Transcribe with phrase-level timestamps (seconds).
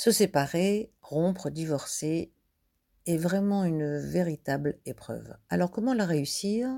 [0.00, 2.32] Se séparer, rompre, divorcer
[3.04, 5.36] est vraiment une véritable épreuve.
[5.50, 6.70] Alors comment la réussir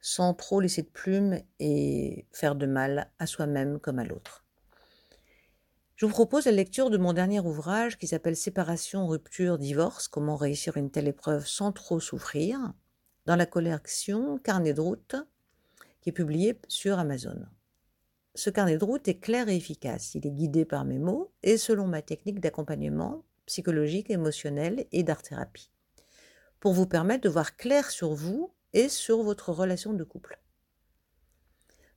[0.00, 4.44] sans trop laisser de plumes et faire de mal à soi-même comme à l'autre?
[5.94, 10.34] Je vous propose la lecture de mon dernier ouvrage qui s'appelle Séparation, rupture, divorce, comment
[10.34, 12.58] réussir une telle épreuve sans trop souffrir,
[13.26, 15.14] dans la collection Carnet de route
[16.00, 17.46] qui est publié sur Amazon.
[18.36, 20.14] Ce carnet de route est clair et efficace.
[20.14, 25.70] Il est guidé par mes mots et selon ma technique d'accompagnement psychologique, émotionnel et d'art-thérapie,
[26.58, 30.40] pour vous permettre de voir clair sur vous et sur votre relation de couple.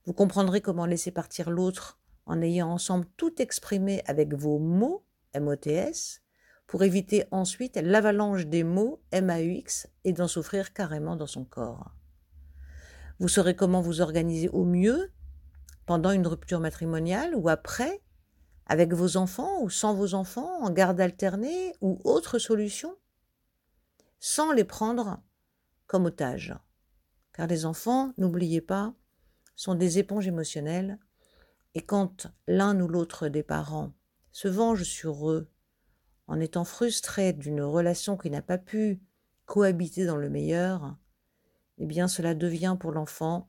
[0.04, 5.04] Vous comprendrez comment laisser partir l'autre en ayant ensemble tout exprimé avec vos mots,
[5.38, 6.22] MOTS,
[6.66, 11.94] pour éviter ensuite l'avalanche des mots MAUX et d'en souffrir carrément dans son corps.
[13.18, 15.10] Vous saurez comment vous organiser au mieux
[15.88, 18.02] pendant une rupture matrimoniale ou après,
[18.66, 22.94] avec vos enfants ou sans vos enfants, en garde alternée ou autre solution,
[24.20, 25.22] sans les prendre
[25.86, 26.54] comme otages.
[27.32, 28.92] Car les enfants, n'oubliez pas,
[29.56, 30.98] sont des éponges émotionnelles,
[31.74, 33.94] et quand l'un ou l'autre des parents
[34.30, 35.50] se venge sur eux
[36.26, 39.00] en étant frustré d'une relation qui n'a pas pu
[39.46, 40.98] cohabiter dans le meilleur,
[41.78, 43.48] eh bien cela devient pour l'enfant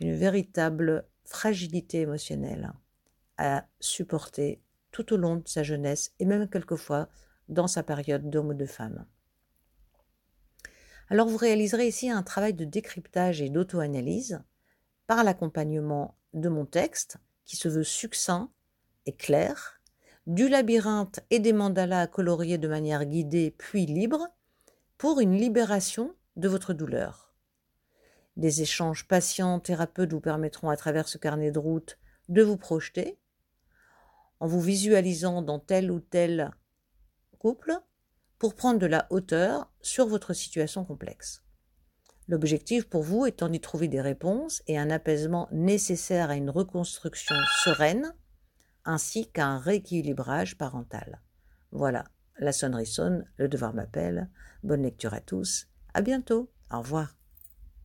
[0.00, 2.72] une véritable fragilité émotionnelle
[3.38, 7.08] à supporter tout au long de sa jeunesse et même quelquefois
[7.48, 9.06] dans sa période d'homme ou de femme.
[11.08, 14.40] Alors vous réaliserez ici un travail de décryptage et d'auto-analyse
[15.06, 18.50] par l'accompagnement de mon texte qui se veut succinct
[19.06, 19.80] et clair,
[20.26, 24.26] du labyrinthe et des mandalas coloriés de manière guidée puis libre
[24.98, 27.25] pour une libération de votre douleur.
[28.36, 31.98] Des échanges patients thérapeutes vous permettront à travers ce carnet de route
[32.28, 33.18] de vous projeter
[34.40, 36.50] en vous visualisant dans tel ou tel
[37.38, 37.72] couple
[38.38, 41.42] pour prendre de la hauteur sur votre situation complexe.
[42.28, 47.36] L'objectif pour vous étant d'y trouver des réponses et un apaisement nécessaire à une reconstruction
[47.64, 48.14] sereine
[48.84, 51.22] ainsi qu'à un rééquilibrage parental.
[51.70, 52.04] Voilà,
[52.38, 54.28] la sonnerie sonne, le devoir m'appelle.
[54.62, 55.68] Bonne lecture à tous.
[55.94, 56.50] À bientôt.
[56.70, 57.16] Au revoir.